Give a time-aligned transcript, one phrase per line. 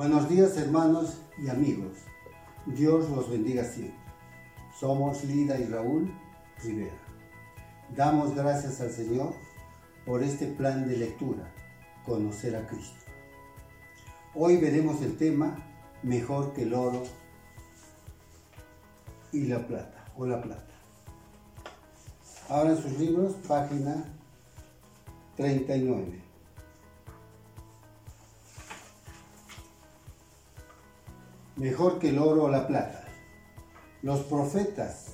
[0.00, 1.92] Buenos días hermanos y amigos.
[2.64, 3.98] Dios los bendiga siempre.
[4.78, 6.10] Somos Lida y Raúl
[6.64, 6.96] Rivera.
[7.94, 9.34] Damos gracias al Señor
[10.06, 11.52] por este plan de lectura,
[12.06, 12.98] conocer a Cristo.
[14.34, 15.58] Hoy veremos el tema
[16.02, 17.02] mejor que el oro
[19.32, 20.74] y la plata, o la plata.
[22.48, 24.02] Ahora sus libros, página
[25.36, 26.29] 39.
[31.60, 33.04] Mejor que el oro o la plata.
[34.00, 35.08] Los profetas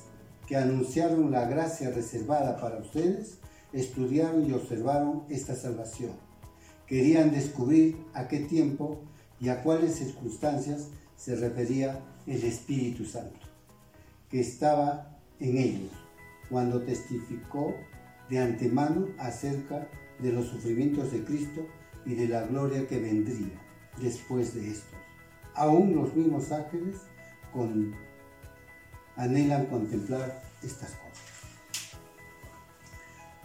[0.46, 3.38] que anunciaron la gracia reservada para ustedes
[3.72, 6.12] estudiaron y observaron esta salvación.
[6.86, 9.00] Querían descubrir a qué tiempo
[9.40, 13.44] y a cuáles circunstancias se refería el Espíritu Santo,
[14.30, 15.90] que estaba en ellos
[16.48, 17.74] cuando testificó
[18.30, 19.88] de antemano acerca
[20.20, 21.66] de los sufrimientos de Cristo
[22.04, 23.60] y de la gloria que vendría
[24.00, 25.05] después de estos.
[25.56, 26.98] Aún los mismos ángeles
[29.16, 31.06] anhelan contemplar estas cosas.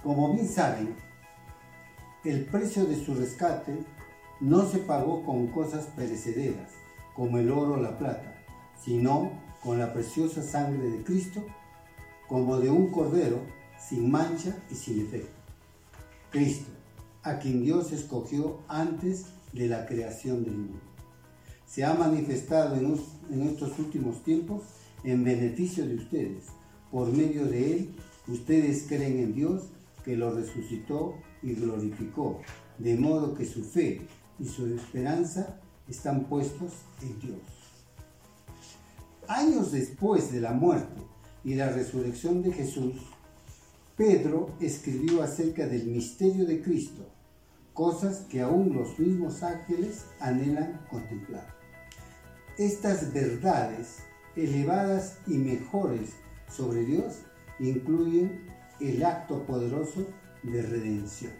[0.03, 0.95] Como bien saben,
[2.26, 3.78] el precio de su rescate
[4.42, 6.72] no se pagó con cosas perecederas,
[7.16, 8.36] como el oro o la plata,
[8.84, 9.31] sino
[9.64, 11.42] con la preciosa sangre de Cristo,
[12.28, 13.40] como de un cordero
[13.80, 15.40] sin mancha y sin efecto.
[16.31, 16.72] Cristo,
[17.23, 20.91] a quien Dios escogió antes de la creación del mundo.
[21.72, 24.64] Se ha manifestado en, estos últimos tiempos
[25.05, 26.44] en beneficio de ustedes.
[26.91, 27.95] Por medio de Él,
[28.28, 29.69] ustedes creen en Dios
[30.03, 32.41] que lo resucitó y glorificó,
[32.78, 34.02] de modo que su fe
[34.38, 37.39] y su esperanza están puestos en Dios.
[39.30, 41.02] Años después de la muerte
[41.45, 42.95] y la resurrección de Jesús,
[43.96, 47.07] Pedro escribió acerca del misterio de Cristo,
[47.73, 51.60] cosas que aún los mismos ángeles anhelan contemplar.
[52.61, 54.03] Estas verdades
[54.35, 56.11] elevadas y mejores
[56.47, 57.23] sobre Dios
[57.57, 58.45] incluyen
[58.79, 60.05] el acto poderoso
[60.44, 61.31] de redención.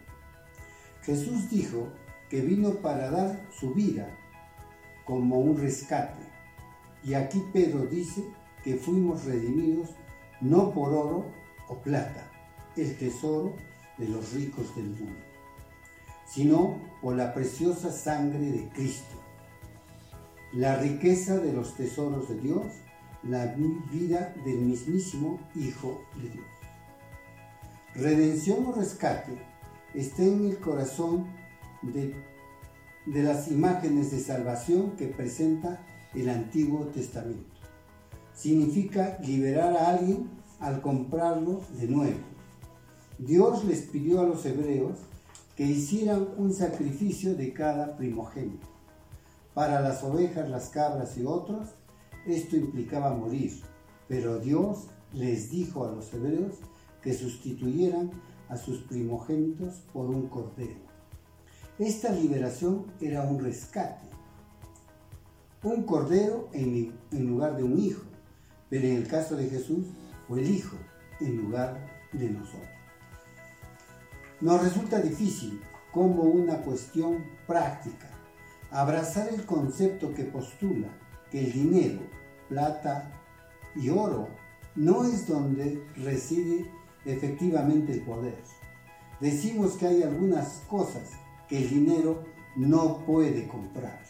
[1.04, 1.90] Jesús dijo
[2.28, 4.10] que vino para dar su vida
[5.06, 6.24] como un rescate.
[7.04, 8.24] Y aquí Pedro dice
[8.64, 9.92] que fuimos redimidos
[10.42, 11.26] no por oro
[11.68, 12.32] o plata,
[12.76, 13.56] el tesoro
[14.00, 15.22] de los ricos del mundo,
[16.26, 19.21] sino por la preciosa sangre de Cristo,
[20.54, 22.66] la riqueza de los tesoros de Dios,
[23.24, 23.46] la
[23.92, 26.46] vida del mismísimo Hijo de Dios.
[27.96, 29.38] Redención o rescate
[29.94, 31.28] está en el corazón
[31.82, 32.16] de,
[33.06, 37.56] las imágenes de salvación que presenta el Antiguo Testamento.
[38.34, 40.30] Significa liberar a alguien
[40.60, 42.20] al comprarlo de nuevo.
[43.18, 44.98] Dios les pidió a los hebreos
[45.56, 48.71] que hicieran un sacrificio de cada primogénito.
[49.54, 51.70] Para las ovejas, las cabras y otros,
[52.26, 53.52] esto implicaba morir,
[54.08, 56.56] pero Dios les dijo a los hebreos
[57.02, 58.12] que sustituyeran
[58.48, 60.80] a sus primogénitos por un cordero.
[61.80, 64.08] Esta liberación era un rescate,
[65.64, 68.04] un cordero en, lugar de un hijo,
[68.70, 69.88] pero en el caso de Jesús
[70.28, 70.78] fue el hijo
[71.20, 72.70] en lugar de nosotros.
[74.42, 78.11] Nos resulta difícil, como una cuestión práctica,
[78.72, 80.88] abrazar el concepto que postula
[81.30, 82.00] que el dinero,
[82.50, 83.12] plata
[83.76, 84.28] y oro
[84.76, 86.70] no es donde reside
[87.06, 88.42] efectivamente el poder.
[89.20, 91.12] Decimos que hay algunas cosas
[91.48, 92.24] que el dinero
[92.56, 94.02] no puede comprar.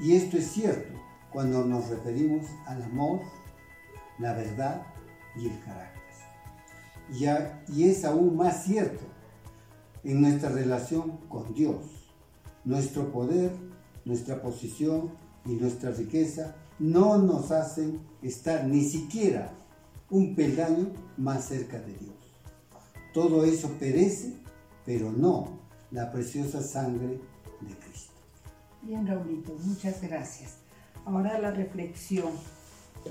[0.00, 0.98] Y esto es cierto
[1.32, 3.20] cuando nos referimos al amor,
[4.18, 4.86] la verdad
[5.36, 5.94] y el carácter.
[7.10, 9.04] Y, es aún más cierto
[10.02, 12.03] en nuestra relación con Dios.
[12.64, 13.52] Nuestro poder,
[14.04, 15.10] nuestra posición
[15.44, 19.52] y nuestra riqueza no nos hacen estar ni siquiera
[20.10, 22.14] un peldaño más cerca de Dios.
[23.12, 24.34] Todo eso perece,
[24.84, 27.20] pero no la preciosa sangre
[27.60, 28.12] de Cristo.
[28.82, 30.56] Bien, Raulito, muchas gracias.
[31.04, 32.32] Ahora la reflexión.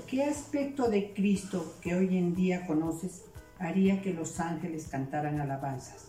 [0.06, 3.22] ¿Qué aspecto de Cristo que hoy en día conoces
[3.58, 6.08] haría que los ángeles cantaran alabanzas?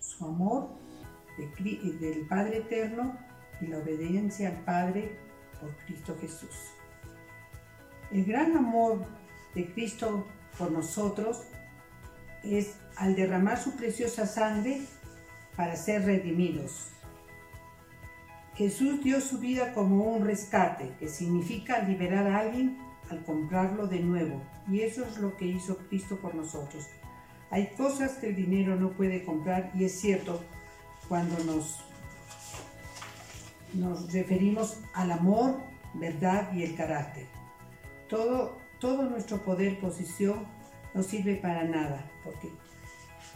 [0.00, 0.68] Su amor
[1.36, 3.18] del Padre Eterno
[3.60, 5.16] y la obediencia al Padre
[5.60, 6.72] por Cristo Jesús.
[8.10, 9.06] El gran amor
[9.54, 10.26] de Cristo
[10.58, 11.42] por nosotros
[12.42, 14.82] es al derramar su preciosa sangre
[15.56, 16.88] para ser redimidos.
[18.54, 22.78] Jesús dio su vida como un rescate, que significa liberar a alguien
[23.10, 24.42] al comprarlo de nuevo.
[24.70, 26.86] Y eso es lo que hizo Cristo por nosotros.
[27.50, 30.42] Hay cosas que el dinero no puede comprar y es cierto,
[31.12, 31.78] cuando nos
[33.74, 35.56] nos referimos al amor,
[35.92, 37.26] verdad y el carácter.
[38.08, 40.46] Todo, todo nuestro poder, posición,
[40.94, 42.48] no sirve para nada, porque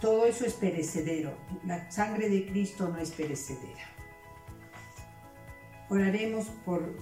[0.00, 1.34] todo eso es perecedero.
[1.66, 3.84] La sangre de Cristo no es perecedera.
[5.90, 6.96] Oraremos por,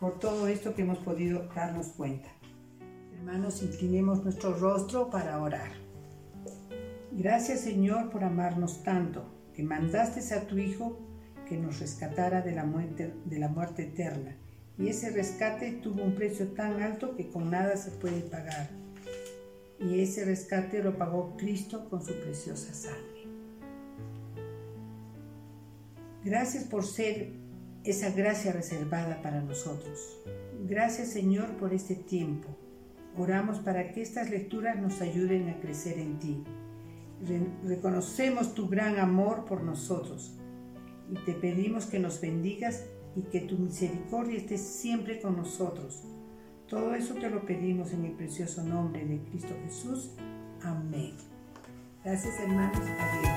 [0.00, 2.28] por todo esto que hemos podido darnos cuenta.
[3.18, 5.70] Hermanos, inclinemos nuestro rostro para orar.
[7.12, 10.98] Gracias Señor por amarnos tanto, que mandaste a tu Hijo
[11.48, 14.36] que nos rescatara de la muerte, de la muerte eterna.
[14.78, 18.70] Y ese rescate tuvo un precio tan alto que con nada se puede pagar.
[19.78, 23.28] Y ese rescate lo pagó Cristo con su preciosa sangre.
[26.24, 27.32] Gracias por ser
[27.84, 30.18] esa gracia reservada para nosotros.
[30.66, 32.48] Gracias Señor por este tiempo.
[33.16, 36.42] Oramos para que estas lecturas nos ayuden a crecer en ti.
[37.64, 40.38] Reconocemos tu gran amor por nosotros
[41.10, 42.84] y te pedimos que nos bendigas
[43.16, 46.02] y que tu misericordia esté siempre con nosotros.
[46.68, 50.12] Todo eso te lo pedimos en el precioso nombre de Cristo Jesús.
[50.62, 51.14] Amén.
[52.02, 52.80] Gracias hermanos.
[52.80, 53.34] Adiós.